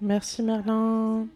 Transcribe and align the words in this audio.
Merci 0.00 0.42
Merlin. 0.42 1.28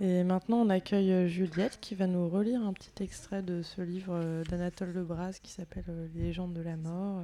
Et 0.00 0.24
maintenant, 0.24 0.58
on 0.58 0.70
accueille 0.70 1.12
euh, 1.12 1.28
Juliette 1.28 1.78
qui 1.80 1.94
va 1.94 2.06
nous 2.06 2.28
relire 2.28 2.62
un 2.62 2.72
petit 2.72 3.02
extrait 3.02 3.42
de 3.42 3.62
ce 3.62 3.82
livre 3.82 4.14
euh, 4.14 4.42
d'Anatole 4.44 4.92
Lebras 4.92 5.38
qui 5.42 5.52
s'appelle 5.52 5.84
euh, 5.88 6.08
Les 6.14 6.22
légendes 6.22 6.54
de 6.54 6.62
la 6.62 6.76
mort. 6.76 7.22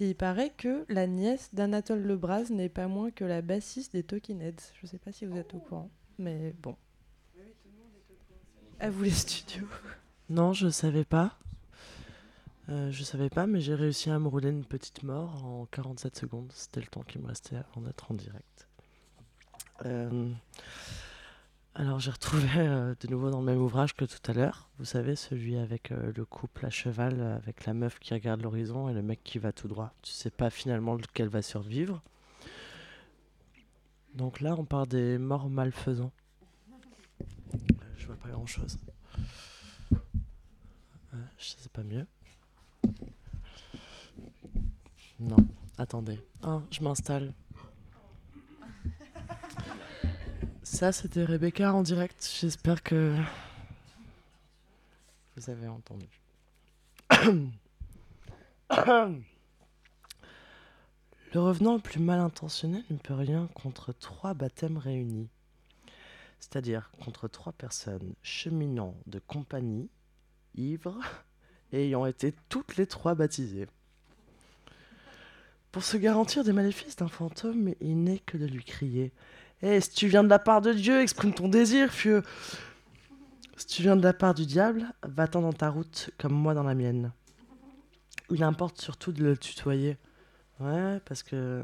il 0.00 0.14
paraît 0.14 0.50
que 0.56 0.86
la 0.88 1.06
nièce 1.06 1.50
d'Anatole 1.52 2.02
Lebras 2.02 2.50
n'est 2.50 2.70
pas 2.70 2.88
moins 2.88 3.10
que 3.10 3.24
la 3.24 3.42
bassiste 3.42 3.92
des 3.92 4.02
Talking. 4.02 4.40
Je 4.40 4.80
ne 4.82 4.88
sais 4.88 4.98
pas 4.98 5.12
si 5.12 5.26
vous 5.26 5.36
êtes 5.36 5.52
au 5.54 5.58
courant, 5.58 5.90
mais 6.18 6.54
bon. 6.62 6.76
À 8.80 8.90
vous 8.90 9.02
les 9.02 9.10
studios. 9.10 9.66
Non, 10.30 10.52
je 10.52 10.68
savais 10.68 11.04
pas. 11.04 11.38
Euh, 12.70 12.90
je 12.90 13.02
savais 13.02 13.30
pas, 13.30 13.46
mais 13.46 13.60
j'ai 13.60 13.74
réussi 13.74 14.10
à 14.10 14.18
me 14.18 14.28
rouler 14.28 14.50
une 14.50 14.64
petite 14.64 15.02
mort 15.02 15.44
en 15.44 15.66
47 15.66 16.16
secondes. 16.16 16.52
C'était 16.54 16.80
le 16.80 16.86
temps 16.86 17.02
qui 17.02 17.18
me 17.18 17.26
restait 17.26 17.56
avant 17.56 17.80
d'être 17.80 18.10
en 18.10 18.14
direct. 18.14 18.67
Euh, 19.86 20.32
alors 21.74 22.00
j'ai 22.00 22.10
retrouvé 22.10 22.48
euh, 22.56 22.94
de 23.00 23.08
nouveau 23.08 23.30
dans 23.30 23.40
le 23.40 23.46
même 23.46 23.60
ouvrage 23.60 23.94
que 23.94 24.04
tout 24.04 24.30
à 24.30 24.34
l'heure. 24.34 24.68
Vous 24.78 24.84
savez, 24.84 25.16
celui 25.16 25.56
avec 25.56 25.92
euh, 25.92 26.12
le 26.14 26.24
couple 26.24 26.66
à 26.66 26.70
cheval, 26.70 27.20
avec 27.20 27.66
la 27.66 27.74
meuf 27.74 27.98
qui 27.98 28.14
regarde 28.14 28.42
l'horizon 28.42 28.88
et 28.88 28.94
le 28.94 29.02
mec 29.02 29.22
qui 29.22 29.38
va 29.38 29.52
tout 29.52 29.68
droit. 29.68 29.92
Tu 30.02 30.12
sais 30.12 30.30
pas 30.30 30.50
finalement 30.50 30.94
lequel 30.94 31.28
va 31.28 31.42
survivre. 31.42 32.02
Donc 34.14 34.40
là, 34.40 34.56
on 34.58 34.64
part 34.64 34.86
des 34.86 35.18
morts 35.18 35.48
malfaisants. 35.48 36.12
Je 37.96 38.06
vois 38.06 38.16
pas 38.16 38.30
grand 38.30 38.46
chose. 38.46 38.78
Je 41.38 41.44
sais 41.44 41.68
pas 41.72 41.84
mieux. 41.84 42.06
Non, 45.20 45.36
attendez. 45.76 46.20
Ah, 46.42 46.62
je 46.70 46.82
m'installe. 46.82 47.32
Ça, 50.70 50.92
c'était 50.92 51.24
Rebecca 51.24 51.72
en 51.72 51.82
direct. 51.82 52.30
J'espère 52.40 52.82
que 52.82 53.16
vous 55.34 55.50
avez 55.50 55.66
entendu. 55.66 56.06
Le 61.32 61.40
revenant 61.40 61.74
le 61.74 61.80
plus 61.80 62.00
mal 62.00 62.20
intentionné 62.20 62.84
ne 62.90 62.98
peut 62.98 63.14
rien 63.14 63.48
contre 63.54 63.94
trois 63.94 64.34
baptêmes 64.34 64.76
réunis. 64.76 65.30
C'est-à-dire 66.38 66.92
contre 67.02 67.28
trois 67.28 67.52
personnes 67.52 68.12
cheminant 68.22 68.94
de 69.06 69.20
compagnie, 69.20 69.88
ivres, 70.54 71.00
et 71.72 71.86
ayant 71.86 72.04
été 72.04 72.34
toutes 72.50 72.76
les 72.76 72.86
trois 72.86 73.14
baptisées. 73.14 73.68
Pour 75.72 75.82
se 75.82 75.96
garantir 75.96 76.44
des 76.44 76.52
maléfices 76.52 76.96
d'un 76.96 77.08
fantôme, 77.08 77.74
il 77.80 78.04
n'est 78.04 78.20
que 78.20 78.36
de 78.36 78.46
lui 78.46 78.64
crier 78.64 79.12
Eh, 79.62 79.80
si 79.80 79.90
tu 79.90 80.08
viens 80.08 80.22
de 80.22 80.28
la 80.28 80.38
part 80.38 80.60
de 80.60 80.72
Dieu, 80.72 81.00
exprime 81.00 81.34
ton 81.34 81.48
désir, 81.48 81.90
fieu 81.90 82.22
Si 83.56 83.66
tu 83.66 83.82
viens 83.82 83.96
de 83.96 84.02
la 84.02 84.12
part 84.12 84.34
du 84.34 84.46
diable, 84.46 84.86
va-t'en 85.02 85.40
dans 85.40 85.52
ta 85.52 85.68
route, 85.68 86.10
comme 86.18 86.32
moi 86.32 86.54
dans 86.54 86.62
la 86.62 86.74
mienne. 86.74 87.12
Il 88.30 88.42
importe 88.44 88.80
surtout 88.80 89.12
de 89.12 89.24
le 89.24 89.36
tutoyer. 89.36 89.96
Ouais, 90.60 91.00
parce 91.04 91.22
que. 91.22 91.62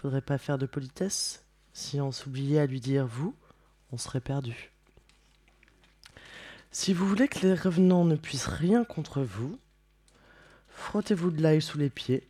Faudrait 0.00 0.20
pas 0.20 0.38
faire 0.38 0.58
de 0.58 0.66
politesse. 0.66 1.44
Si 1.72 2.00
on 2.00 2.12
s'oubliait 2.12 2.60
à 2.60 2.66
lui 2.66 2.80
dire 2.80 3.04
vous, 3.04 3.34
on 3.90 3.98
serait 3.98 4.20
perdu. 4.20 4.70
Si 6.70 6.92
vous 6.92 7.04
voulez 7.04 7.26
que 7.26 7.44
les 7.44 7.54
revenants 7.54 8.04
ne 8.04 8.14
puissent 8.14 8.46
rien 8.46 8.84
contre 8.84 9.22
vous, 9.22 9.58
frottez-vous 10.68 11.32
de 11.32 11.42
l'ail 11.42 11.60
sous 11.60 11.78
les 11.78 11.90
pieds. 11.90 12.28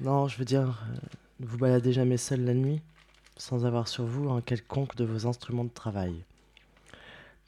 non, 0.00 0.28
je 0.28 0.38
veux 0.38 0.44
dire, 0.44 0.84
euh, 0.88 0.98
ne 1.40 1.46
vous 1.46 1.56
baladez 1.56 1.92
jamais 1.92 2.18
seul 2.18 2.44
la 2.44 2.54
nuit, 2.54 2.82
sans 3.36 3.64
avoir 3.64 3.88
sur 3.88 4.04
vous 4.04 4.30
un 4.30 4.42
quelconque 4.42 4.94
de 4.94 5.04
vos 5.04 5.26
instruments 5.26 5.64
de 5.64 5.70
travail. 5.70 6.24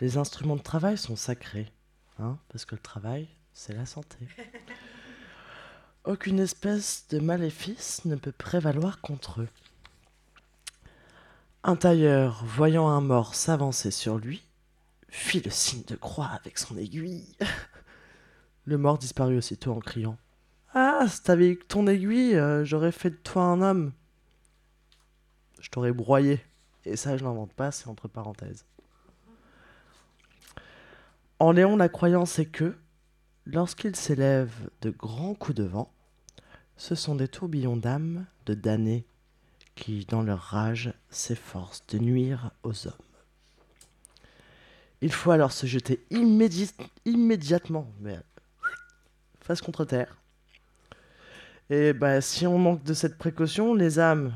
Les 0.00 0.16
instruments 0.16 0.56
de 0.56 0.62
travail 0.62 0.96
sont 0.96 1.14
sacrés, 1.14 1.70
hein, 2.18 2.38
parce 2.48 2.64
que 2.64 2.74
le 2.74 2.80
travail, 2.80 3.28
c'est 3.52 3.74
la 3.74 3.84
santé. 3.84 4.16
Aucune 6.04 6.40
espèce 6.40 7.06
de 7.10 7.20
maléfice 7.20 8.04
ne 8.06 8.16
peut 8.16 8.32
prévaloir 8.32 9.00
contre 9.02 9.42
eux. 9.42 9.48
Un 11.62 11.76
tailleur, 11.76 12.42
voyant 12.44 12.88
un 12.88 13.02
mort 13.02 13.34
s'avancer 13.34 13.90
sur 13.90 14.18
lui, 14.18 14.42
fit 15.10 15.42
le 15.42 15.50
signe 15.50 15.84
de 15.86 15.96
croix 15.96 16.30
avec 16.32 16.58
son 16.58 16.76
aiguille. 16.78 17.36
Le 18.64 18.78
mort 18.78 18.96
disparut 18.96 19.38
aussitôt 19.38 19.72
en 19.72 19.80
criant 19.80 20.16
Ah, 20.74 21.06
si 21.08 21.22
t'avais 21.22 21.50
eu 21.50 21.58
ton 21.58 21.86
aiguille, 21.86 22.34
euh, 22.34 22.64
j'aurais 22.64 22.92
fait 22.92 23.10
de 23.10 23.16
toi 23.16 23.42
un 23.42 23.60
homme. 23.60 23.92
Je 25.60 25.68
t'aurais 25.68 25.92
broyé. 25.92 26.40
Et 26.84 26.96
ça, 26.96 27.16
je 27.16 27.24
n'invente 27.24 27.52
pas, 27.52 27.70
c'est 27.70 27.88
entre 27.88 28.08
parenthèses. 28.08 28.64
En 31.38 31.52
Léon, 31.52 31.76
la 31.76 31.88
croyance 31.88 32.38
est 32.38 32.46
que, 32.46 32.76
lorsqu'il 33.44 33.94
s'élève 33.96 34.70
de 34.80 34.90
grands 34.90 35.34
coups 35.34 35.56
de 35.56 35.64
vent, 35.64 35.92
ce 36.76 36.94
sont 36.94 37.14
des 37.14 37.28
tourbillons 37.28 37.76
d'âmes 37.76 38.26
de 38.46 38.54
damnés 38.54 39.04
qui, 39.74 40.04
dans 40.06 40.22
leur 40.22 40.40
rage, 40.40 40.94
s'efforcent 41.10 41.86
de 41.88 41.98
nuire 41.98 42.50
aux 42.62 42.86
hommes. 42.86 42.92
Il 45.00 45.12
faut 45.12 45.32
alors 45.32 45.52
se 45.52 45.66
jeter 45.66 46.04
immédi- 46.10 46.74
immédiatement, 47.04 47.92
face 49.40 49.60
contre 49.60 49.84
terre. 49.84 50.21
Et 51.72 51.94
bah, 51.94 52.20
si 52.20 52.46
on 52.46 52.58
manque 52.58 52.82
de 52.82 52.92
cette 52.92 53.16
précaution, 53.16 53.72
les 53.72 53.98
âmes, 53.98 54.34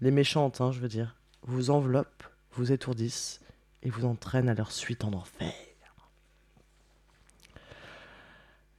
les 0.00 0.12
méchantes, 0.12 0.60
hein, 0.60 0.70
je 0.70 0.78
veux 0.78 0.86
dire, 0.86 1.16
vous 1.42 1.70
enveloppent, 1.70 2.22
vous 2.52 2.70
étourdissent 2.70 3.40
et 3.82 3.90
vous 3.90 4.04
entraînent 4.04 4.48
à 4.48 4.54
leur 4.54 4.70
suite 4.70 5.02
en 5.02 5.12
enfer. 5.12 5.52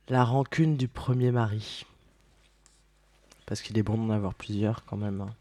La 0.07 0.23
rancune 0.23 0.77
du 0.77 0.87
premier 0.87 1.31
mari. 1.31 1.85
Parce 3.45 3.61
qu'il 3.61 3.77
est 3.77 3.83
bon 3.83 3.97
d'en 3.97 4.13
avoir 4.13 4.33
plusieurs 4.33 4.85
quand 4.85 4.95
même. 4.95 5.19
hein. 5.19 5.35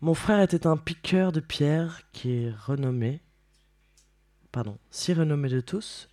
Mon 0.00 0.14
frère 0.14 0.40
était 0.40 0.66
un 0.66 0.76
piqueur 0.76 1.30
de 1.30 1.38
pierre 1.38 2.02
qui 2.10 2.32
est 2.32 2.50
renommé, 2.50 3.20
pardon, 4.50 4.76
si 4.90 5.14
renommé 5.14 5.48
de 5.50 5.60
tous, 5.60 6.08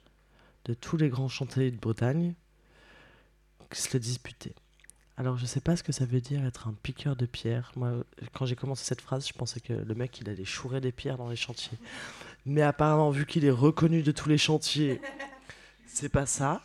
de 0.66 0.76
tous 0.76 0.98
les 0.98 1.10
grands 1.10 1.30
chantiers 1.30 1.72
de 1.72 1.78
Bretagne, 1.78 2.36
se 3.80 3.90
le 3.94 4.00
disputaient. 4.00 4.56
Alors 5.18 5.38
je 5.38 5.46
sais 5.46 5.62
pas 5.62 5.76
ce 5.76 5.84
que 5.84 5.92
ça 5.92 6.06
veut 6.06 6.22
dire 6.22 6.44
être 6.46 6.68
un 6.68 6.74
piqueur 6.82 7.16
de 7.16 7.26
pierre. 7.26 7.72
Moi, 7.76 7.92
quand 8.34 8.46
j'ai 8.46 8.56
commencé 8.56 8.84
cette 8.86 9.02
phrase, 9.02 9.28
je 9.28 9.34
pensais 9.34 9.60
que 9.60 9.74
le 9.74 9.96
mec 9.96 10.20
il 10.20 10.30
allait 10.30 10.46
chourer 10.46 10.82
des 10.82 10.92
pierres 10.92 11.18
dans 11.18 11.30
les 11.30 11.36
chantiers. 11.36 11.78
Mais 12.46 12.62
apparemment, 12.62 13.12
vu 13.12 13.26
qu'il 13.26 13.46
est 13.46 13.52
reconnu 13.52 14.02
de 14.02 14.12
tous 14.12 14.30
les 14.30 14.38
chantiers, 14.38 15.00
c'est 15.86 16.10
pas 16.10 16.26
ça. 16.26 16.62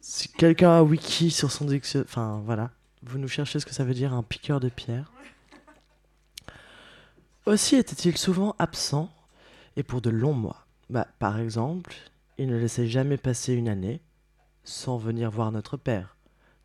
Si 0.00 0.28
quelqu'un 0.28 0.72
a 0.72 0.82
wiki 0.82 1.30
sur 1.30 1.50
son 1.50 1.64
dictionnaire, 1.64 2.06
enfin 2.08 2.42
voilà, 2.44 2.70
vous 3.02 3.18
nous 3.18 3.28
cherchez 3.28 3.60
ce 3.60 3.66
que 3.66 3.72
ça 3.72 3.84
veut 3.84 3.94
dire 3.94 4.12
un 4.12 4.22
piqueur 4.22 4.60
de 4.60 4.68
pierre. 4.68 5.12
Aussi 7.46 7.76
était-il 7.76 8.18
souvent 8.18 8.54
absent 8.58 9.10
et 9.76 9.82
pour 9.82 10.02
de 10.02 10.10
longs 10.10 10.34
mois. 10.34 10.66
Bah, 10.90 11.06
par 11.18 11.38
exemple, 11.38 11.94
il 12.36 12.48
ne 12.48 12.58
laissait 12.58 12.88
jamais 12.88 13.16
passer 13.16 13.54
une 13.54 13.68
année 13.68 14.02
sans 14.64 14.96
venir 14.98 15.30
voir 15.30 15.52
notre 15.52 15.76
père. 15.76 16.16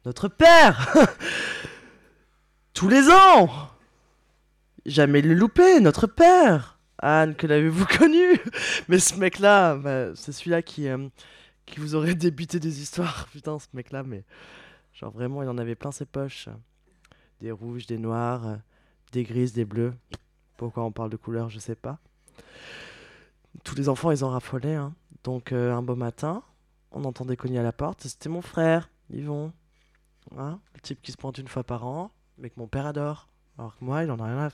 Notre 0.06 0.28
père 0.28 0.94
Tous 2.74 2.88
les 2.90 3.09
ans 3.09 3.50
Jamais 4.86 5.22
le 5.22 5.34
louper, 5.34 5.80
notre 5.80 6.08
père 6.08 6.80
Anne, 7.00 7.36
que 7.36 7.48
l'avez-vous 7.48 7.86
connu 7.86 8.40
Mais 8.88 9.00
ce 9.00 9.16
mec-là, 9.16 9.76
bah, 9.76 10.16
c'est 10.16 10.32
celui-là 10.32 10.62
qui, 10.62 10.88
euh, 10.88 11.08
qui 11.66 11.80
vous 11.80 11.96
aurait 11.96 12.16
débuté 12.16 12.59
des 12.59 12.82
histoires. 12.82 13.28
Putain, 13.32 13.59
ce 13.59 13.68
mec-là, 13.74 14.03
mais 14.03 14.24
genre 14.94 15.12
vraiment, 15.12 15.44
il 15.44 15.50
en 15.50 15.58
avait 15.58 15.76
plein 15.76 15.92
ses 15.92 16.06
poches. 16.06 16.50
Des 17.42 17.52
rouges, 17.52 17.88
des 17.88 17.97
noirs, 17.97 18.58
des 19.12 19.23
grises, 19.23 19.53
des 19.53 19.66
bleus. 19.66 19.94
Pourquoi 20.56 20.84
on 20.84 20.91
parle 20.91 21.09
de 21.09 21.17
couleurs, 21.17 21.50
je 21.50 21.59
sais 21.59 21.76
pas. 21.76 22.00
Tous 23.64 23.76
les 23.76 23.90
enfants, 23.90 24.12
ils 24.12 24.23
en 24.23 24.29
raffolaient. 24.29 24.76
hein. 24.76 24.94
Donc, 25.23 25.52
euh, 25.52 25.73
un 25.73 25.82
beau 25.82 25.96
matin, 25.96 26.44
on 26.93 27.03
entendait 27.03 27.35
cogner 27.35 27.59
à 27.59 27.63
la 27.63 27.72
porte. 27.72 28.03
C'était 28.03 28.29
mon 28.29 28.41
frère, 28.41 28.90
Yvon. 29.11 29.51
Hein, 30.37 30.59
le 30.73 30.81
type 30.81 31.01
qui 31.01 31.11
se 31.11 31.17
pointe 31.17 31.37
une 31.37 31.47
fois 31.47 31.63
par 31.63 31.85
an, 31.85 32.11
mais 32.37 32.49
que 32.49 32.59
mon 32.59 32.67
père 32.67 32.85
adore. 32.85 33.28
Alors 33.57 33.78
que 33.78 33.84
moi, 33.84 34.03
il 34.03 34.11
en 34.11 34.19
a 34.19 34.25
rien 34.25 34.40
à. 34.40 34.49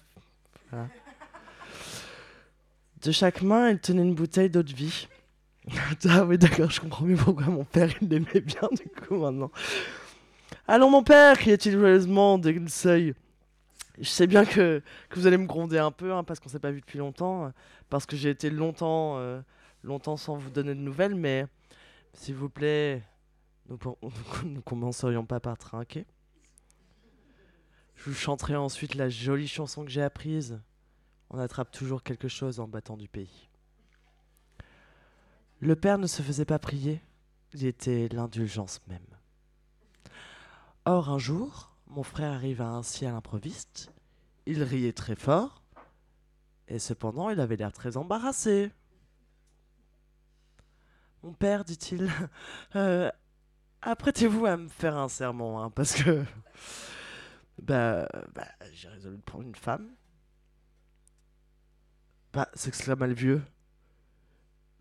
Voilà. 0.71 0.87
De 3.03 3.11
chaque 3.11 3.41
main, 3.41 3.69
il 3.69 3.79
tenait 3.79 4.01
une 4.01 4.15
bouteille 4.15 4.49
d'eau 4.49 4.63
de 4.63 4.73
vie. 4.73 5.07
ah 6.09 6.25
oui, 6.25 6.37
d'accord, 6.37 6.69
je 6.69 6.81
comprends 6.81 7.05
mieux 7.05 7.15
pourquoi 7.15 7.45
mon 7.45 7.63
père, 7.63 7.89
il 8.01 8.09
l'aimait 8.09 8.41
bien, 8.41 8.67
du 8.71 8.89
coup, 8.89 9.15
maintenant. 9.15 9.51
Allons, 10.67 10.89
mon 10.89 11.03
père 11.03 11.37
criait-il 11.37 11.73
joyeusement 11.73 12.37
dès 12.37 12.53
le 12.53 12.67
seuil. 12.67 13.13
Je 13.99 14.09
sais 14.09 14.27
bien 14.27 14.45
que, 14.45 14.81
que 15.09 15.19
vous 15.19 15.27
allez 15.27 15.37
me 15.37 15.45
gronder 15.45 15.77
un 15.77 15.91
peu, 15.91 16.13
hein, 16.13 16.23
parce 16.23 16.39
qu'on 16.39 16.49
s'est 16.49 16.59
pas 16.59 16.71
vu 16.71 16.81
depuis 16.81 16.99
longtemps, 16.99 17.51
parce 17.89 18.05
que 18.05 18.15
j'ai 18.15 18.29
été 18.29 18.49
longtemps, 18.49 19.17
euh, 19.17 19.41
longtemps 19.83 20.17
sans 20.17 20.35
vous 20.35 20.49
donner 20.49 20.73
de 20.73 20.79
nouvelles, 20.79 21.15
mais 21.15 21.45
s'il 22.13 22.35
vous 22.35 22.49
plaît, 22.49 23.03
nous, 23.67 23.79
nous 24.43 24.61
commencerions 24.61 25.25
pas 25.25 25.39
par 25.39 25.57
trinquer 25.57 26.05
Je 27.95 28.09
vous 28.09 28.15
chanterai 28.15 28.55
ensuite 28.55 28.95
la 28.95 29.09
jolie 29.09 29.47
chanson 29.47 29.83
que 29.85 29.91
j'ai 29.91 30.01
apprise. 30.01 30.59
On 31.29 31.37
attrape 31.37 31.71
toujours 31.71 32.03
quelque 32.03 32.27
chose 32.27 32.59
en 32.59 32.67
battant 32.67 32.97
du 32.97 33.07
pays. 33.07 33.49
Le 35.59 35.75
père 35.75 35.97
ne 35.97 36.07
se 36.07 36.21
faisait 36.21 36.45
pas 36.45 36.57
prier, 36.57 37.01
il 37.53 37.65
était 37.65 38.07
l'indulgence 38.09 38.79
même. 38.87 39.05
Or, 40.85 41.09
un 41.09 41.19
jour, 41.19 41.75
mon 41.87 42.03
frère 42.03 42.31
arriva 42.33 42.67
ainsi 42.67 43.05
à 43.05 43.11
l'improviste. 43.11 43.91
Il 44.45 44.63
riait 44.63 44.93
très 44.93 45.15
fort, 45.15 45.61
et 46.67 46.79
cependant 46.79 47.29
il 47.29 47.39
avait 47.39 47.57
l'air 47.57 47.73
très 47.73 47.97
embarrassé. 47.97 48.71
Mon 51.23 51.33
père, 51.33 51.65
dit-il, 51.65 52.09
euh, 52.75 53.11
apprêtez-vous 53.81 54.45
à 54.45 54.57
me 54.57 54.67
faire 54.67 54.97
un 54.97 55.09
serment, 55.09 55.63
hein, 55.63 55.69
parce 55.69 55.93
que 55.93 56.23
bah, 57.61 58.07
bah 58.33 58.47
j'ai 58.71 58.87
résolu 58.87 59.17
de 59.17 59.21
prendre 59.21 59.45
une 59.45 59.55
femme. 59.55 59.89
Bah, 62.31 62.47
s'exclama 62.53 63.07
le 63.07 63.13
vieux. 63.13 63.41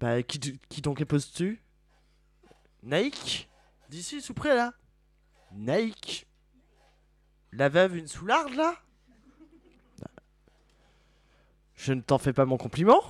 Bah, 0.01 0.23
qui, 0.23 0.39
qui 0.69 0.81
donc 0.81 1.01
époses-tu 1.01 1.63
Naïk? 2.83 3.49
D'ici, 3.89 4.21
sous 4.21 4.35
près, 4.35 4.55
là. 4.55 4.75
Naïk. 5.53 6.27
La 7.53 7.69
veuve, 7.69 7.97
une 7.97 8.07
soularde, 8.07 8.55
là? 8.55 8.77
Je 11.75 11.93
ne 11.93 12.01
t'en 12.01 12.19
fais 12.19 12.33
pas 12.33 12.45
mon 12.45 12.57
compliment 12.57 13.03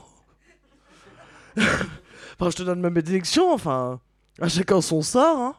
Enfin, 2.39 2.51
je 2.51 2.57
te 2.57 2.63
donne 2.63 2.81
ma 2.81 2.91
bénédiction, 2.91 3.53
enfin... 3.53 4.01
À 4.41 4.49
chacun 4.49 4.81
son 4.81 5.03
sort, 5.03 5.39
hein 5.39 5.57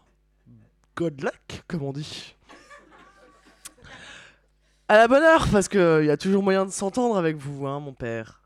Good 0.95 1.21
luck, 1.21 1.63
comme 1.67 1.83
on 1.83 1.91
dit. 1.91 2.35
À 4.87 4.97
la 4.97 5.09
bonne 5.09 5.21
heure, 5.21 5.47
parce 5.51 5.67
qu'il 5.67 6.05
y 6.05 6.09
a 6.09 6.15
toujours 6.15 6.41
moyen 6.41 6.65
de 6.65 6.71
s'entendre 6.71 7.17
avec 7.17 7.35
vous, 7.35 7.67
hein, 7.67 7.81
mon 7.81 7.93
père. 7.93 8.41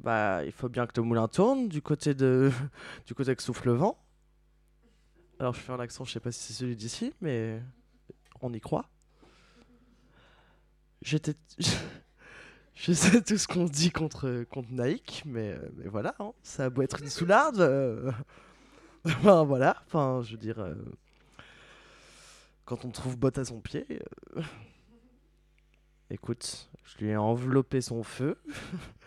Bah, 0.00 0.44
il 0.44 0.50
faut 0.50 0.68
bien 0.68 0.86
que 0.86 0.92
le 0.96 1.02
moulin 1.06 1.28
tourne 1.28 1.68
du 1.68 1.80
côté 1.80 2.14
de, 2.14 2.50
du 3.06 3.14
côté 3.14 3.34
que 3.36 3.42
souffle 3.42 3.68
le 3.68 3.74
vent. 3.74 3.96
Alors, 5.38 5.54
je 5.54 5.60
fais 5.60 5.72
un 5.72 5.80
accent, 5.80 6.04
je 6.04 6.12
sais 6.12 6.20
pas 6.20 6.32
si 6.32 6.40
c'est 6.40 6.52
celui 6.54 6.74
d'ici, 6.74 7.14
mais 7.20 7.62
on 8.40 8.52
y 8.52 8.60
croit. 8.60 8.86
J'étais, 11.02 11.34
je 12.74 12.92
sais 12.92 13.22
tout 13.22 13.38
ce 13.38 13.46
qu'on 13.46 13.64
dit 13.64 13.90
contre 13.90 14.44
contre 14.50 14.70
Nike, 14.72 15.22
mais 15.26 15.56
voilà, 15.86 16.14
hein, 16.18 16.32
ça 16.42 16.64
a 16.64 16.70
beau 16.70 16.82
être 16.82 17.00
une 17.00 17.08
soularde. 17.08 17.60
Euh, 17.60 18.10
enfin, 19.04 19.44
voilà, 19.44 19.76
enfin, 19.86 20.22
je 20.22 20.32
veux 20.32 20.38
dire, 20.38 20.58
euh, 20.58 20.74
quand 22.64 22.84
on 22.84 22.90
trouve 22.90 23.16
botte 23.16 23.38
à 23.38 23.44
son 23.44 23.60
pied. 23.60 23.86
Euh, 24.36 24.42
écoute, 26.10 26.68
je 26.84 26.98
lui 26.98 27.10
ai 27.10 27.16
enveloppé 27.16 27.80
son 27.80 28.02
feu. 28.02 28.40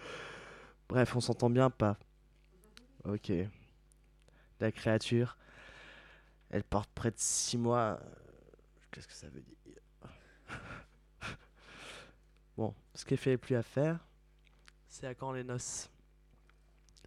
Bref, 0.89 1.15
on 1.15 1.19
s'entend 1.19 1.49
bien 1.49 1.69
pas. 1.69 1.97
Ok. 3.03 3.31
La 4.59 4.71
créature, 4.71 5.37
elle 6.49 6.63
porte 6.63 6.89
près 6.93 7.11
de 7.11 7.17
6 7.17 7.57
mois. 7.57 7.99
Qu'est-ce 8.91 9.07
que 9.07 9.13
ça 9.13 9.27
veut 9.27 9.41
dire? 9.41 9.55
Bon, 12.57 12.73
ce 12.95 13.05
qui 13.05 13.13
est 13.13 13.17
fait 13.17 13.33
et 13.33 13.37
plus 13.37 13.55
à 13.55 13.63
faire, 13.63 13.99
c'est 14.87 15.07
à 15.07 15.13
quand 15.13 15.31
les 15.31 15.43
noces 15.43 15.89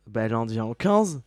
Bah, 0.07 0.29
lundi 0.29 0.61
en 0.61 0.75
15. 0.75 1.23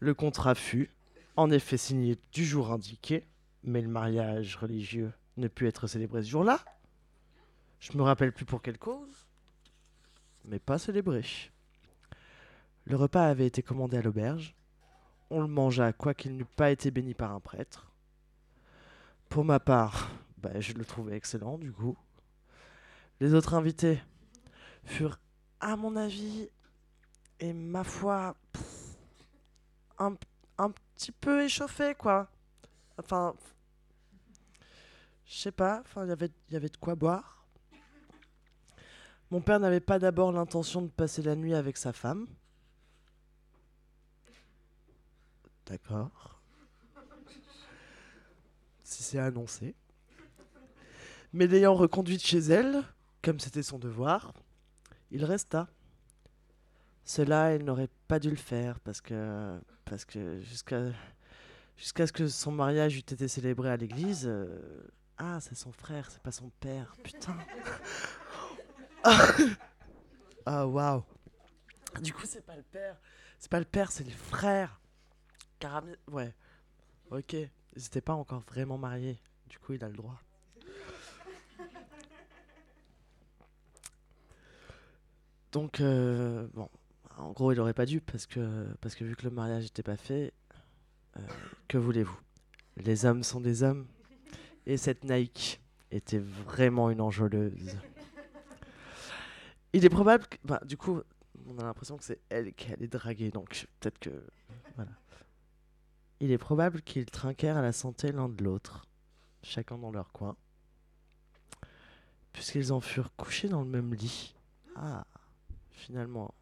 Le 0.00 0.14
contrat 0.14 0.54
fut, 0.54 0.90
en 1.36 1.50
effet, 1.50 1.76
signé 1.76 2.18
du 2.32 2.44
jour 2.44 2.70
indiqué, 2.70 3.26
mais 3.64 3.80
le 3.80 3.88
mariage 3.88 4.56
religieux 4.56 5.12
ne 5.36 5.48
put 5.48 5.66
être 5.66 5.86
célébré 5.86 6.22
ce 6.22 6.28
jour-là. 6.28 6.60
Je 7.80 7.96
me 7.96 8.02
rappelle 8.02 8.32
plus 8.32 8.44
pour 8.44 8.62
quelle 8.62 8.78
cause 8.78 9.28
mais 10.48 10.58
pas 10.58 10.78
célébré. 10.78 11.22
Le 12.84 12.96
repas 12.96 13.26
avait 13.26 13.46
été 13.46 13.62
commandé 13.62 13.98
à 13.98 14.02
l'auberge. 14.02 14.54
On 15.30 15.40
le 15.40 15.46
mangea, 15.46 15.92
quoiqu'il 15.92 16.36
n'eût 16.36 16.44
pas 16.44 16.70
été 16.70 16.90
béni 16.90 17.14
par 17.14 17.32
un 17.32 17.40
prêtre. 17.40 17.92
Pour 19.28 19.44
ma 19.44 19.60
part, 19.60 20.10
bah, 20.42 20.60
je 20.60 20.72
le 20.72 20.84
trouvais 20.84 21.16
excellent 21.16 21.58
du 21.58 21.72
coup. 21.72 21.96
Les 23.20 23.34
autres 23.34 23.54
invités 23.54 24.00
furent, 24.84 25.18
à 25.60 25.76
mon 25.76 25.96
avis, 25.96 26.48
et 27.40 27.52
ma 27.52 27.84
foi, 27.84 28.36
un, 29.98 30.14
un 30.56 30.70
petit 30.70 31.12
peu 31.12 31.42
échauffés, 31.42 31.94
quoi. 31.94 32.30
Enfin, 32.98 33.34
je 35.26 35.36
sais 35.36 35.52
pas, 35.52 35.80
enfin, 35.80 36.06
y 36.06 36.24
il 36.48 36.52
y 36.52 36.56
avait 36.56 36.68
de 36.68 36.76
quoi 36.76 36.94
boire. 36.94 37.46
Mon 39.30 39.40
père 39.42 39.60
n'avait 39.60 39.80
pas 39.80 39.98
d'abord 39.98 40.32
l'intention 40.32 40.80
de 40.80 40.88
passer 40.88 41.22
la 41.22 41.34
nuit 41.36 41.54
avec 41.54 41.76
sa 41.76 41.92
femme. 41.92 42.26
D'accord. 45.66 46.40
Si 48.82 49.02
c'est 49.02 49.18
annoncé. 49.18 49.74
Mais 51.32 51.46
l'ayant 51.46 51.74
reconduite 51.74 52.24
chez 52.24 52.38
elle, 52.38 52.82
comme 53.22 53.38
c'était 53.38 53.62
son 53.62 53.78
devoir, 53.78 54.32
il 55.10 55.24
resta. 55.24 55.68
Cela, 57.04 57.54
il 57.54 57.64
n'aurait 57.64 57.88
pas 58.06 58.18
dû 58.18 58.30
le 58.30 58.36
faire 58.36 58.80
parce 58.80 59.00
que, 59.00 59.58
parce 59.84 60.04
que 60.04 60.40
jusqu'à 60.40 62.06
ce 62.06 62.12
que 62.12 62.28
son 62.28 62.52
mariage 62.52 62.96
eût 62.96 63.00
été 63.00 63.28
célébré 63.28 63.70
à 63.70 63.76
l'église. 63.76 64.26
Euh, 64.26 64.82
ah, 65.16 65.38
c'est 65.40 65.56
son 65.56 65.72
frère, 65.72 66.10
c'est 66.10 66.22
pas 66.22 66.32
son 66.32 66.50
père. 66.60 66.94
Putain. 67.02 67.36
ah 70.46 70.66
waouh. 70.66 71.02
Du 72.02 72.12
coup, 72.12 72.24
c'est 72.24 72.44
pas 72.44 72.56
le 72.56 72.62
père. 72.62 72.96
C'est 73.38 73.50
pas 73.50 73.58
le 73.58 73.64
père, 73.64 73.90
c'est 73.90 74.04
les 74.04 74.10
frères. 74.10 74.80
Caram... 75.58 75.86
Ouais. 76.08 76.34
Ok. 77.10 77.32
Ils 77.32 77.86
étaient 77.86 78.00
pas 78.00 78.14
encore 78.14 78.40
vraiment 78.40 78.78
mariés. 78.78 79.18
Du 79.46 79.58
coup, 79.58 79.72
il 79.72 79.82
a 79.84 79.88
le 79.88 79.96
droit. 79.96 80.20
Donc, 85.52 85.80
euh. 85.80 86.46
En 87.16 87.32
gros, 87.32 87.52
il 87.52 87.58
aurait 87.58 87.74
pas 87.74 87.86
dû 87.86 88.00
parce 88.00 88.26
que, 88.26 88.66
vu 89.00 89.16
que 89.16 89.24
le 89.24 89.30
mariage 89.30 89.64
n'était 89.64 89.82
pas 89.82 89.96
fait, 89.96 90.32
euh, 91.16 91.20
que 91.66 91.76
voulez-vous? 91.76 92.18
Les 92.76 93.06
hommes 93.06 93.24
sont 93.24 93.40
des 93.40 93.64
hommes. 93.64 93.86
Et 94.66 94.76
cette 94.76 95.02
Nike 95.02 95.60
était 95.90 96.18
vraiment 96.18 96.90
une 96.90 97.00
enjôleuse. 97.00 97.76
Il 99.72 99.84
est 99.84 99.90
probable. 99.90 100.26
Bah, 100.44 100.60
du 100.64 100.76
coup, 100.76 101.00
on 101.46 101.58
a 101.58 101.64
l'impression 101.64 101.96
que 101.96 102.04
c'est 102.04 102.20
elle 102.28 102.52
qui 102.54 102.72
allait 102.72 102.86
draguer, 102.86 103.30
donc 103.30 103.66
peut-être 103.80 103.98
que. 103.98 104.10
Il 106.20 106.32
est 106.32 106.38
probable 106.38 106.82
qu'ils 106.82 107.06
trinquèrent 107.06 107.56
à 107.56 107.62
la 107.62 107.70
santé 107.70 108.10
l'un 108.10 108.28
de 108.28 108.42
l'autre, 108.42 108.84
chacun 109.44 109.78
dans 109.78 109.92
leur 109.92 110.10
coin, 110.10 110.34
puisqu'ils 112.32 112.72
en 112.72 112.80
furent 112.80 113.14
couchés 113.14 113.48
dans 113.48 113.62
le 113.62 113.68
même 113.68 113.94
lit. 113.94 114.34
Ah, 114.74 115.06
finalement. 115.78 116.34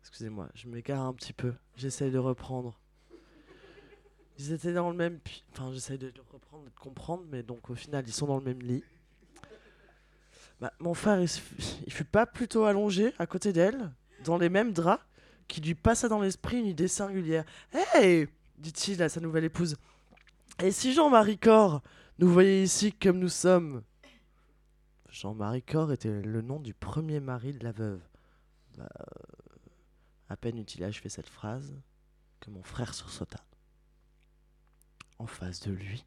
Excusez-moi, 0.00 0.48
je 0.54 0.68
m'égare 0.68 1.02
un 1.02 1.14
petit 1.14 1.32
peu. 1.32 1.54
J'essaie 1.76 2.10
de 2.10 2.18
reprendre. 2.18 2.78
Ils 4.38 4.52
étaient 4.52 4.72
dans 4.72 4.90
le 4.90 4.96
même. 4.96 5.18
Enfin, 5.52 5.72
j'essaie 5.72 5.98
de 5.98 6.12
reprendre 6.32 6.64
de 6.64 6.70
comprendre, 6.70 7.24
mais 7.30 7.42
donc 7.42 7.70
au 7.70 7.74
final, 7.74 8.04
ils 8.06 8.12
sont 8.12 8.26
dans 8.26 8.38
le 8.38 8.44
même 8.44 8.62
lit. 8.62 8.84
Bah, 10.60 10.72
mon 10.80 10.94
frère, 10.94 11.20
il, 11.20 11.92
fut 11.92 12.04
pas 12.04 12.26
plutôt 12.26 12.64
allongé 12.64 13.12
à 13.18 13.26
côté 13.26 13.52
d'elle, 13.52 13.92
dans 14.24 14.38
les 14.38 14.48
mêmes 14.48 14.72
draps, 14.72 15.04
qui 15.46 15.60
lui 15.60 15.74
passa 15.74 16.08
dans 16.08 16.20
l'esprit 16.20 16.58
une 16.58 16.66
idée 16.66 16.88
singulière. 16.88 17.44
Hey 17.72 18.28
dit-il 18.58 19.02
à 19.02 19.08
sa 19.08 19.20
nouvelle 19.20 19.44
épouse. 19.44 19.76
Et 20.62 20.70
si 20.70 20.92
Jean-Marie 20.92 21.38
Corps 21.38 21.82
nous 22.18 22.28
voyait 22.28 22.62
ici 22.62 22.92
comme 22.92 23.18
nous 23.18 23.28
sommes 23.28 23.82
Jean-Marie 25.18 25.62
Corps 25.62 25.90
était 25.90 26.22
le 26.22 26.42
nom 26.42 26.60
du 26.60 26.74
premier 26.74 27.18
mari 27.18 27.52
de 27.52 27.64
la 27.64 27.72
veuve. 27.72 28.00
Bah, 28.76 28.88
à 30.28 30.36
peine 30.36 30.58
eut-il 30.58 30.84
achevé 30.84 31.08
cette 31.08 31.28
phrase 31.28 31.74
que 32.38 32.50
mon 32.50 32.62
frère 32.62 32.94
sursauta. 32.94 33.40
En 35.18 35.26
face 35.26 35.58
de 35.58 35.72
lui, 35.72 36.04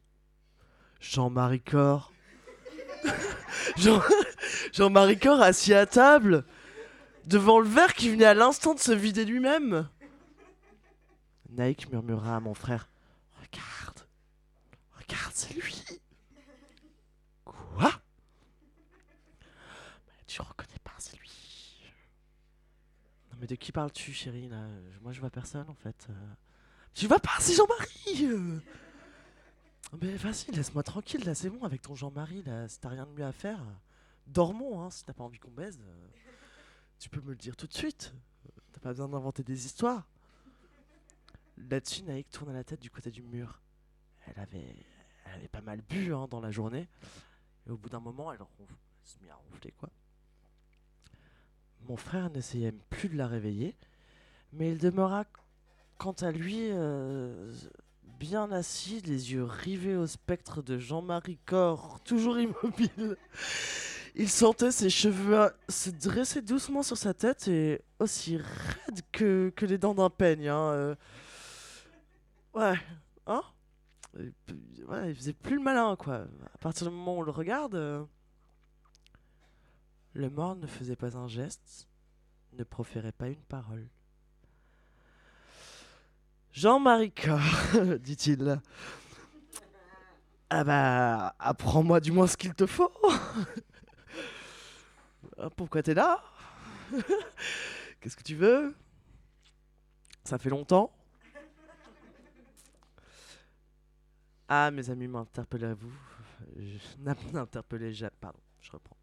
Jean-Marie. 0.98 1.62
Jean... 3.76 4.00
Jean-Marie 4.72 5.18
Corps 5.18 5.42
assis 5.42 5.74
à 5.74 5.84
table, 5.84 6.46
devant 7.26 7.60
le 7.60 7.68
verre 7.68 7.92
qui 7.92 8.08
venait 8.08 8.24
à 8.24 8.32
l'instant 8.32 8.72
de 8.72 8.80
se 8.80 8.92
vider 8.92 9.26
lui-même. 9.26 9.90
Nike 11.50 11.92
murmura 11.92 12.36
à 12.36 12.40
mon 12.40 12.54
frère 12.54 12.88
Regarde, 13.42 14.06
regarde, 14.96 15.32
c'est 15.34 15.52
lui. 15.52 15.84
Quoi 17.44 17.92
Tu 20.32 20.40
reconnais 20.40 20.78
pas, 20.82 20.94
c'est 20.96 21.18
lui. 21.18 21.30
Non, 23.30 23.36
mais 23.38 23.41
de 23.52 23.56
qui 23.56 23.72
parles-tu, 23.72 24.12
chérie 24.12 24.48
là? 24.48 24.66
Moi, 25.02 25.12
je 25.12 25.20
vois 25.20 25.30
personne 25.30 25.68
en 25.68 25.74
fait. 25.74 26.08
Tu 26.94 27.06
vois 27.06 27.18
pas, 27.18 27.36
c'est 27.38 27.54
Jean-Marie 27.54 28.28
Mais 30.00 30.16
vas-y, 30.16 30.50
laisse-moi 30.52 30.82
tranquille, 30.82 31.24
là, 31.24 31.34
c'est 31.34 31.50
bon, 31.50 31.62
avec 31.64 31.82
ton 31.82 31.94
Jean-Marie, 31.94 32.42
là, 32.42 32.66
si 32.68 32.80
t'as 32.80 32.88
rien 32.88 33.06
de 33.06 33.10
mieux 33.12 33.24
à 33.24 33.32
faire, 33.32 33.60
dormons, 34.26 34.82
hein, 34.82 34.90
si 34.90 35.04
t'as 35.04 35.12
pas 35.12 35.24
envie 35.24 35.38
qu'on 35.38 35.50
baise. 35.50 35.78
euh, 35.82 36.08
tu 36.98 37.10
peux 37.10 37.20
me 37.20 37.30
le 37.30 37.36
dire 37.36 37.56
tout 37.56 37.66
de 37.66 37.74
suite. 37.74 38.14
T'as 38.72 38.80
pas 38.80 38.90
besoin 38.90 39.08
d'inventer 39.08 39.42
des 39.42 39.66
histoires. 39.66 40.06
Là-dessus, 41.58 42.02
Naïk 42.04 42.30
tourne 42.30 42.52
la 42.52 42.64
tête 42.64 42.80
du 42.80 42.90
côté 42.90 43.10
du 43.10 43.22
mur. 43.22 43.60
Elle 44.26 44.38
avait, 44.38 44.76
elle 45.26 45.32
avait 45.34 45.48
pas 45.48 45.60
mal 45.60 45.82
bu 45.82 46.14
hein, 46.14 46.26
dans 46.30 46.40
la 46.40 46.50
journée. 46.50 46.88
Et 47.66 47.70
au 47.70 47.76
bout 47.76 47.88
d'un 47.90 48.00
moment, 48.00 48.32
elle, 48.32 48.40
elle 48.60 48.66
se 49.04 49.18
mit 49.20 49.28
à 49.28 49.34
ronfler, 49.34 49.72
quoi. 49.72 49.90
Mon 51.88 51.96
frère 51.96 52.30
n'essayait 52.30 52.72
plus 52.90 53.08
de 53.08 53.16
la 53.16 53.26
réveiller, 53.26 53.74
mais 54.52 54.70
il 54.70 54.78
demeura, 54.78 55.24
quant 55.98 56.12
à 56.12 56.30
lui, 56.30 56.68
euh, 56.70 57.52
bien 58.18 58.52
assis, 58.52 59.00
les 59.00 59.32
yeux 59.32 59.44
rivés 59.44 59.96
au 59.96 60.06
spectre 60.06 60.62
de 60.62 60.78
Jean-Marie 60.78 61.38
Corps, 61.44 62.00
toujours 62.04 62.38
immobile. 62.38 63.16
Il 64.14 64.28
sentait 64.28 64.70
ses 64.70 64.90
cheveux 64.90 65.40
euh, 65.40 65.50
se 65.68 65.90
dresser 65.90 66.42
doucement 66.42 66.82
sur 66.82 66.96
sa 66.96 67.14
tête 67.14 67.48
et 67.48 67.80
aussi 67.98 68.36
raides 68.36 69.00
que, 69.10 69.52
les 69.62 69.78
dents 69.78 69.94
d'un 69.94 70.10
peigne. 70.10 70.48
Hein. 70.48 70.72
euh. 70.72 70.94
Ouais, 72.54 72.78
hein? 73.26 73.42
Ouais, 74.16 75.08
Il 75.08 75.14
faisait 75.14 75.32
plus 75.32 75.56
le 75.56 75.62
malin, 75.62 75.96
quoi. 75.96 76.26
À 76.54 76.58
partir 76.58 76.88
du 76.88 76.94
moment 76.94 77.16
où 77.16 77.20
on 77.20 77.22
le 77.22 77.30
regarde, 77.30 78.06
le 80.14 80.30
mort 80.30 80.56
ne 80.56 80.66
faisait 80.66 80.96
pas 80.96 81.16
un 81.16 81.28
geste, 81.28 81.88
ne 82.52 82.64
proférait 82.64 83.12
pas 83.12 83.28
une 83.28 83.42
parole. 83.42 83.88
Jean-Marie 86.52 87.12
Corps, 87.12 87.40
dit-il. 88.00 88.60
Ah 90.50 90.64
bah, 90.64 91.34
apprends-moi 91.38 92.00
du 92.00 92.12
moins 92.12 92.26
ce 92.26 92.36
qu'il 92.36 92.54
te 92.54 92.66
faut. 92.66 92.92
Ah, 95.38 95.48
Pourquoi 95.50 95.82
t'es 95.82 95.94
là? 95.94 96.22
Qu'est-ce 98.00 98.16
que 98.16 98.22
tu 98.22 98.36
veux? 98.36 98.76
Ça 100.24 100.38
fait 100.38 100.50
longtemps 100.50 100.92
Ah, 104.46 104.70
mes 104.70 104.88
amis, 104.90 105.08
m'interpellez-vous 105.08 105.92
Je 106.58 106.78
n'interpellez 107.32 107.92
jamais. 107.94 108.12
Pardon, 108.20 108.38
je 108.60 108.70
reprends. 108.70 108.96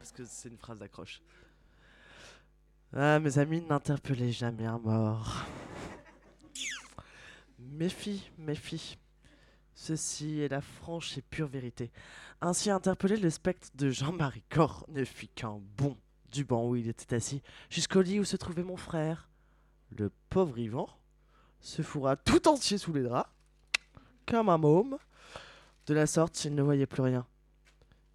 Parce 0.00 0.12
que 0.12 0.24
c'est 0.24 0.48
une 0.48 0.56
phrase 0.56 0.78
d'accroche. 0.78 1.20
Ah, 2.96 3.20
mes 3.20 3.38
amis, 3.38 3.60
n'interpellez 3.60 4.32
jamais 4.32 4.64
un 4.64 4.78
mort. 4.78 5.44
Méfie, 7.58 8.30
méfie. 8.38 8.96
Ceci 9.74 10.40
est 10.40 10.48
la 10.48 10.62
franche 10.62 11.18
et 11.18 11.20
pure 11.20 11.48
vérité. 11.48 11.92
Ainsi 12.40 12.70
interpellé, 12.70 13.18
le 13.18 13.28
spectre 13.28 13.68
de 13.74 13.90
Jean-Marie 13.90 14.44
Corps 14.48 14.86
ne 14.88 15.04
fit 15.04 15.28
qu'un 15.28 15.60
bond 15.76 15.98
du 16.32 16.46
banc 16.46 16.66
où 16.66 16.76
il 16.76 16.88
était 16.88 17.14
assis 17.14 17.42
jusqu'au 17.68 18.00
lit 18.00 18.20
où 18.20 18.24
se 18.24 18.38
trouvait 18.38 18.62
mon 18.62 18.78
frère. 18.78 19.28
Le 19.90 20.10
pauvre 20.30 20.58
Yvan 20.58 20.88
se 21.60 21.82
fourra 21.82 22.16
tout 22.16 22.48
entier 22.48 22.78
sous 22.78 22.94
les 22.94 23.02
draps, 23.02 23.28
comme 24.24 24.48
un 24.48 24.56
môme. 24.56 24.96
De 25.84 25.92
la 25.92 26.06
sorte, 26.06 26.42
il 26.46 26.54
ne 26.54 26.62
voyait 26.62 26.86
plus 26.86 27.02
rien. 27.02 27.26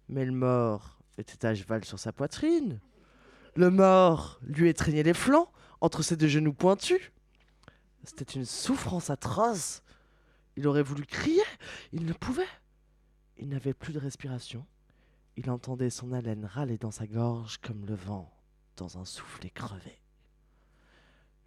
Mais 0.08 0.24
le 0.24 0.32
mort 0.32 0.95
était 1.18 1.46
à 1.46 1.54
cheval 1.54 1.84
sur 1.84 1.98
sa 1.98 2.12
poitrine. 2.12 2.80
Le 3.54 3.70
mort 3.70 4.38
lui 4.42 4.68
étreignait 4.68 5.02
les 5.02 5.14
flancs 5.14 5.50
entre 5.80 6.02
ses 6.02 6.16
deux 6.16 6.28
genoux 6.28 6.52
pointus. 6.52 7.12
C'était 8.04 8.24
une 8.24 8.44
souffrance 8.44 9.10
atroce. 9.10 9.82
Il 10.56 10.66
aurait 10.68 10.82
voulu 10.82 11.04
crier, 11.04 11.42
il 11.92 12.04
ne 12.04 12.12
pouvait. 12.12 12.48
Il 13.38 13.48
n'avait 13.48 13.74
plus 13.74 13.92
de 13.92 13.98
respiration. 13.98 14.66
Il 15.36 15.50
entendait 15.50 15.90
son 15.90 16.12
haleine 16.12 16.46
râler 16.46 16.78
dans 16.78 16.90
sa 16.90 17.06
gorge 17.06 17.58
comme 17.58 17.84
le 17.84 17.94
vent 17.94 18.32
dans 18.76 18.98
un 18.98 19.04
soufflet 19.04 19.50
crevé. 19.50 20.00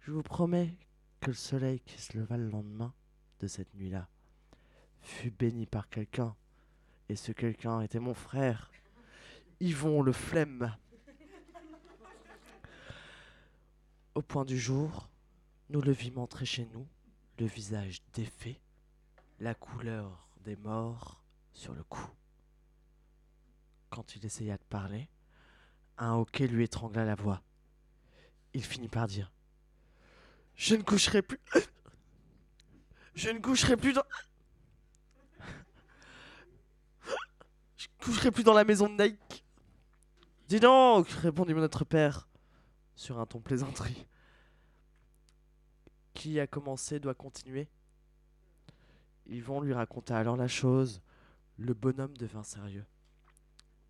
Je 0.00 0.12
vous 0.12 0.22
promets 0.22 0.76
que 1.20 1.28
le 1.28 1.36
soleil 1.36 1.80
qui 1.80 2.00
se 2.00 2.16
leva 2.16 2.36
le 2.36 2.48
lendemain 2.48 2.94
de 3.40 3.46
cette 3.46 3.74
nuit-là 3.74 4.08
fut 5.02 5.30
béni 5.30 5.66
par 5.66 5.88
quelqu'un, 5.88 6.34
et 7.08 7.16
ce 7.16 7.32
quelqu'un 7.32 7.80
était 7.80 7.98
mon 7.98 8.14
frère, 8.14 8.70
Yvon 9.60 10.00
le 10.00 10.12
flemme. 10.12 10.74
Au 14.14 14.22
point 14.22 14.46
du 14.46 14.58
jour, 14.58 15.10
nous 15.68 15.82
le 15.82 15.92
vîmes 15.92 16.18
entrer 16.18 16.46
chez 16.46 16.64
nous, 16.72 16.88
le 17.38 17.44
visage 17.44 18.02
défait, 18.14 18.58
la 19.38 19.54
couleur 19.54 20.28
des 20.44 20.56
morts 20.56 21.22
sur 21.52 21.74
le 21.74 21.82
cou. 21.84 22.06
Quand 23.90 24.16
il 24.16 24.24
essaya 24.24 24.56
de 24.56 24.64
parler, 24.64 25.08
un 25.98 26.14
hoquet 26.14 26.46
lui 26.46 26.64
étrangla 26.64 27.04
la 27.04 27.14
voix. 27.14 27.42
Il 28.54 28.64
finit 28.64 28.88
par 28.88 29.06
dire 29.06 29.30
Je 30.54 30.74
ne 30.74 30.82
coucherai 30.82 31.20
plus. 31.20 31.40
Je 33.14 33.28
ne 33.28 33.38
coucherai 33.38 33.76
plus 33.76 33.92
dans. 33.92 34.04
Je 37.76 37.86
coucherai 38.02 38.30
plus 38.30 38.44
dans 38.44 38.54
la 38.54 38.64
maison 38.64 38.88
de 38.88 39.02
Nike. 39.02 39.44
Dis 40.50 40.58
donc, 40.58 41.08
répondit 41.10 41.54
notre 41.54 41.84
père, 41.84 42.28
sur 42.96 43.20
un 43.20 43.26
ton 43.26 43.38
plaisanterie. 43.38 44.04
Qui 46.12 46.40
a 46.40 46.48
commencé 46.48 46.98
doit 46.98 47.14
continuer. 47.14 47.68
Yvon 49.28 49.60
lui 49.60 49.72
raconta 49.72 50.18
alors 50.18 50.36
la 50.36 50.48
chose. 50.48 51.02
Le 51.56 51.72
bonhomme 51.72 52.16
devint 52.16 52.42
sérieux. 52.42 52.84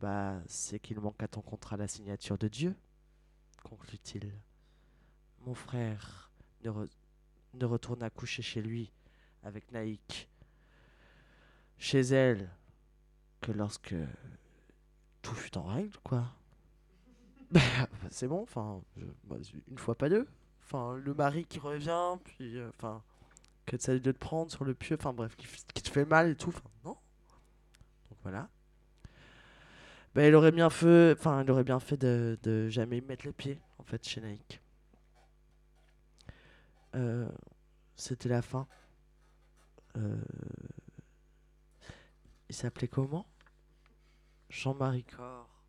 Bah, 0.02 0.38
c'est 0.44 0.78
qu'il 0.78 1.00
manque 1.00 1.22
à 1.22 1.28
ton 1.28 1.40
contrat 1.40 1.78
la 1.78 1.88
signature 1.88 2.36
de 2.36 2.48
Dieu, 2.48 2.76
conclut-il. 3.64 4.30
Mon 5.46 5.54
frère 5.54 6.30
ne, 6.62 6.70
ne 7.54 7.64
retourna 7.64 8.10
coucher 8.10 8.42
chez 8.42 8.60
lui 8.60 8.92
avec 9.44 9.72
Naïk. 9.72 10.28
Chez 11.78 12.00
elle, 12.00 12.50
que 13.40 13.50
lorsque 13.50 13.94
tout 15.22 15.34
fut 15.34 15.56
en 15.56 15.62
règle, 15.62 15.96
quoi. 16.04 16.34
Bah, 17.50 17.60
c'est 18.10 18.28
bon, 18.28 18.42
enfin, 18.42 18.80
bah, 19.24 19.36
une 19.68 19.78
fois 19.78 19.96
pas 19.96 20.08
deux. 20.08 20.26
Enfin, 20.64 20.96
le 20.96 21.14
mari 21.14 21.44
qui 21.44 21.58
revient, 21.58 22.16
puis, 22.24 22.56
euh, 22.58 22.70
enfin, 22.76 23.02
que 23.66 23.76
tu 23.76 24.00
de 24.00 24.12
te 24.12 24.18
prendre 24.18 24.50
sur 24.50 24.64
le 24.64 24.74
pieu, 24.74 24.96
enfin 24.98 25.12
bref, 25.12 25.36
qui, 25.36 25.82
te 25.82 25.90
fait 25.90 26.04
mal 26.04 26.30
et 26.30 26.36
tout, 26.36 26.50
enfin, 26.50 26.70
non. 26.84 26.96
Donc 28.10 28.18
voilà. 28.22 28.48
Ben, 30.14 30.26
il 30.26 30.34
aurait 30.34 30.52
bien 30.52 30.70
fait, 30.70 31.14
enfin, 31.18 31.42
il 31.42 31.50
aurait 31.50 31.64
bien 31.64 31.80
fait 31.80 31.96
de, 31.96 32.38
de 32.42 32.68
jamais 32.68 33.00
mettre 33.00 33.26
les 33.26 33.32
pieds, 33.32 33.60
en 33.78 33.84
fait, 33.84 34.06
chez 34.06 34.20
Nike. 34.20 34.60
Euh, 36.94 37.28
C'était 37.96 38.28
la 38.28 38.42
fin. 38.42 38.66
Euh, 39.96 40.20
il 42.48 42.54
s'appelait 42.54 42.88
comment? 42.88 43.26
Jean-Marie 44.48 45.04
Corps. 45.04 45.59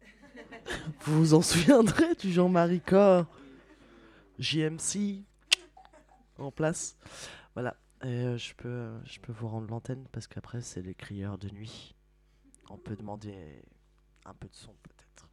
Vous 1.02 1.18
vous 1.18 1.34
en 1.34 1.42
souviendrez 1.42 2.16
du 2.16 2.32
Jean-Marie 2.32 2.82
Corps 2.82 3.26
JMC 4.40 5.24
en 6.38 6.52
place. 6.52 6.98
Voilà. 7.54 7.76
Euh, 8.04 8.36
je 8.38 8.56
peux, 8.56 8.90
je 9.06 9.20
peux 9.20 9.32
vous 9.32 9.48
rendre 9.48 9.68
l'antenne 9.70 10.08
parce 10.12 10.26
qu'après 10.26 10.62
c'est 10.62 10.82
les 10.82 10.96
crieurs 10.96 11.38
de 11.38 11.50
nuit. 11.50 11.96
On 12.70 12.78
peut 12.78 12.96
demander 12.96 13.62
un 14.26 14.34
peu 14.34 14.48
de 14.48 14.56
son 14.56 14.74
peut-être. 14.74 15.28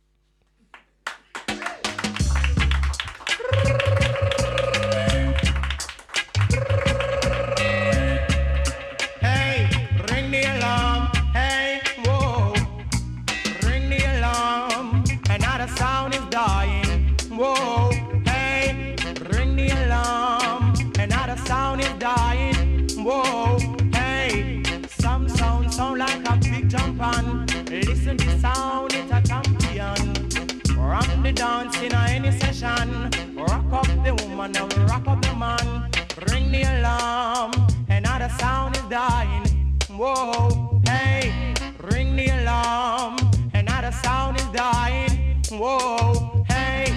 The 34.38 34.44
woman 34.44 34.72
and 34.72 34.90
rock 34.90 35.06
up 35.08 35.22
the 35.22 35.34
man. 35.34 35.90
Ring 36.30 36.52
the 36.52 36.62
alarm. 36.62 37.52
Another 37.88 38.28
sound 38.38 38.76
is 38.76 38.82
dying. 38.82 39.44
Whoa, 39.90 40.80
hey, 40.86 41.54
ring 41.90 42.14
the 42.14 42.28
alarm. 42.28 43.16
Another 43.54 43.90
sound 43.90 44.36
is 44.38 44.46
dying. 44.46 45.42
Whoa, 45.50 46.44
hey, 46.48 46.92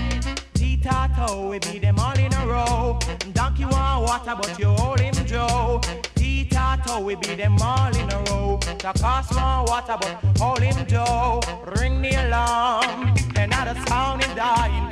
T-Tato, 0.53 1.49
we 1.49 1.59
beat 1.59 1.81
them 1.81 1.99
all 1.99 2.17
in 2.17 2.31
a 2.33 2.45
row. 2.45 2.99
Donkey 3.33 3.65
want 3.65 4.03
water, 4.03 4.35
but 4.39 4.59
you 4.59 4.67
hold 4.67 4.99
him 4.99 5.13
Joe. 5.25 5.81
T-Tato, 6.15 6.99
we 6.99 7.15
beat 7.15 7.37
them 7.37 7.57
all 7.61 7.95
in 7.95 8.11
a 8.11 8.23
row. 8.29 8.59
A 8.83 8.93
cost 8.93 9.33
more 9.33 9.65
water, 9.65 9.97
but 9.99 10.39
hold 10.39 10.59
him 10.59 10.85
Joe. 10.85 11.41
Ring 11.77 12.01
the 12.01 12.13
alarm, 12.27 13.15
another 13.35 13.79
sound 13.87 14.21
is 14.21 14.33
dying. 14.35 14.89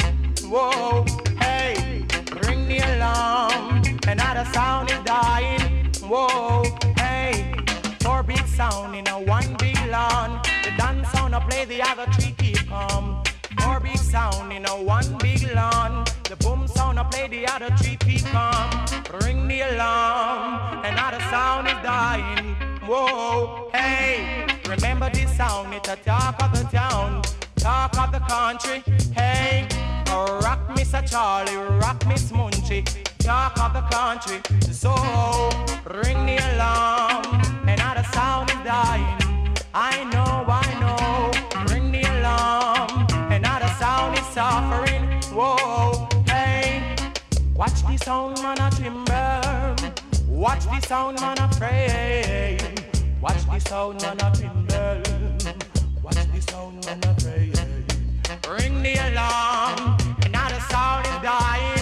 Whoa, 0.52 1.06
sound 4.54 4.90
is 4.92 5.00
dying. 5.04 5.92
Whoa, 6.02 6.64
hey, 6.98 7.54
four 8.02 8.24
big 8.24 8.46
sound 8.48 8.96
in 8.96 9.08
a 9.08 9.20
one 9.20 9.56
big 9.58 9.78
lawn. 9.88 10.42
The 10.64 10.72
dance 10.78 11.10
sound 11.10 11.36
I 11.36 11.40
play, 11.40 11.66
the 11.66 11.82
other 11.82 12.06
three 12.14 12.34
keep 12.38 12.68
calm. 12.68 13.24
Four 13.60 13.80
big 13.80 13.98
sound 13.98 14.52
in 14.54 14.66
a 14.66 14.82
one 14.84 15.18
big 15.20 15.52
lawn. 15.54 16.06
The 16.24 16.36
boom 16.38 16.68
sound 16.68 17.00
I 17.00 17.04
play, 17.04 17.28
the 17.28 17.48
other 17.48 17.70
three 17.78 17.98
keep 17.98 18.26
calm. 18.26 18.70
Ring 19.22 19.48
the 19.48 19.62
alarm, 19.62 20.86
another 20.86 21.20
sound 21.32 21.68
is 21.68 21.80
dying. 21.84 22.56
Whoa, 22.86 23.70
hey, 23.74 24.48
remember 24.68 25.10
this 25.10 25.36
sound, 25.36 25.74
it's 25.74 25.90
a 25.90 25.96
talk 25.98 26.42
of 26.42 26.52
the 26.58 26.64
town, 26.76 27.22
talk 27.56 27.98
of 27.98 28.12
the 28.12 28.20
country. 28.20 28.84
Hey, 29.14 29.68
oh, 30.08 30.40
rock 30.44 30.60
Mr. 30.70 31.08
Charlie, 31.10 31.56
rock 31.80 32.06
Miss 32.08 32.32
Munchie, 32.32 32.84
talk 33.20 33.58
of 33.60 33.74
the 33.74 33.82
country. 33.96 34.40
So, 34.72 34.94
ring 35.86 36.26
the 36.26 36.38
alarm, 36.54 37.24
another 37.68 38.04
sound 38.14 38.50
is 38.50 38.58
dying. 38.66 39.18
I 39.74 40.04
know, 40.06 40.46
I 40.48 40.68
know, 40.82 41.32
ring 41.72 41.92
the 41.92 42.02
alarm, 42.02 43.08
another 43.32 43.68
sound 43.80 44.18
is 44.18 44.26
suffering. 44.28 45.04
Whoa, 45.34 46.08
hey, 46.28 46.82
watch 47.54 47.82
the 47.84 47.98
sound 47.98 48.42
man 48.42 48.60
a 48.60 48.70
timber, 48.72 49.76
watch 50.28 50.66
the 50.66 50.80
sound 50.88 51.20
man 51.22 51.38
a 51.40 51.48
pray, 51.58 52.58
watch 53.22 53.46
the 53.46 53.60
sound 53.60 54.02
man 54.02 54.18
a 54.22 54.32
timber, 54.32 55.04
watch 56.02 56.16
the 56.34 56.42
sound 56.42 56.86
man 56.86 57.00
a 57.04 57.14
pray. 57.22 57.52
Ring 58.50 58.82
the 58.82 58.96
alarm, 59.12 59.98
another 60.26 60.60
sound 60.72 61.06
is 61.06 61.22
dying. 61.22 61.79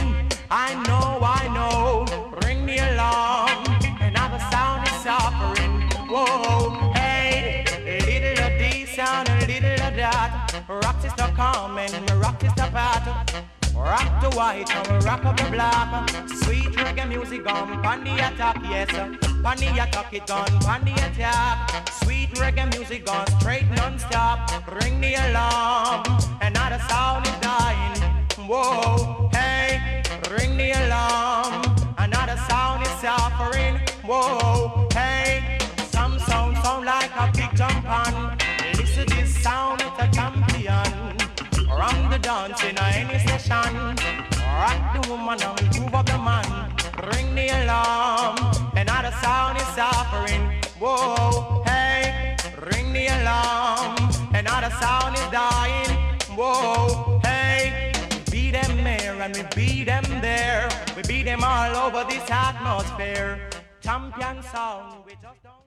Is 11.08 11.14
the 11.14 11.28
calm 11.36 11.78
and 11.78 12.12
rock 12.22 12.44
is 12.44 12.54
the 12.56 12.68
pat. 12.76 13.06
Rock 13.74 14.22
the 14.22 14.30
white 14.36 14.70
and 14.76 15.04
rock 15.06 15.24
up 15.26 15.38
the 15.38 15.50
black. 15.52 16.10
Sweet 16.44 16.74
reggae 16.84 17.08
music 17.08 17.46
on 17.48 17.82
pan 17.82 18.04
the 18.04 18.14
attack, 18.28 18.58
yes. 18.64 18.92
Pan 19.44 19.58
the 19.58 19.68
attack 19.84 20.14
it 20.14 20.30
on 20.30 20.52
pan 20.66 20.84
the 20.86 20.94
attack. 21.08 21.90
Sweet 22.04 22.32
reggae 22.42 22.66
music 22.76 23.10
on 23.10 23.26
straight 23.40 23.70
non-stop. 23.78 24.40
Ring 24.82 25.00
the 25.00 25.14
alarm, 25.16 26.04
another 26.42 26.82
sound 26.90 27.26
is 27.26 27.38
dying. 27.40 27.98
Whoa, 28.50 29.30
hey, 29.34 30.04
ring 30.32 30.58
the 30.58 30.72
alarm, 30.72 31.62
another 31.98 32.38
sound 32.50 32.84
is 32.86 32.94
suffering. 33.04 33.80
Whoa, 34.04 34.87
dance 42.28 42.62
in 42.62 42.78
any 42.80 43.20
session. 43.20 43.96
Rock 44.60 44.82
the 44.96 45.02
woman 45.10 45.42
and 45.42 45.80
move 45.80 45.96
up 45.96 46.06
the 46.06 46.18
man. 46.18 46.50
Ring 47.12 47.34
the 47.34 47.48
alarm. 47.64 48.36
Another 48.76 49.14
sound 49.24 49.56
is 49.58 49.68
suffering. 49.80 50.44
Whoa, 50.78 51.64
hey, 51.66 52.36
ring 52.70 52.92
the 52.92 53.08
alarm. 53.18 53.96
Another 54.34 54.72
sound 54.82 55.16
is 55.16 55.28
dying. 55.32 55.94
Whoa, 56.38 57.22
hey, 57.24 57.94
beat 58.30 58.52
them 58.52 58.84
there 58.84 59.16
and 59.22 59.34
we 59.34 59.44
beat 59.56 59.86
them 59.86 60.04
there. 60.20 60.68
We 60.98 61.04
beat 61.04 61.24
them 61.24 61.46
all 61.46 61.74
over 61.86 62.04
this 62.12 62.30
atmosphere. 62.30 63.50
Champion 63.80 64.44
sound, 64.44 65.06
we 65.06 65.14
just 65.14 65.42
don't. 65.44 65.67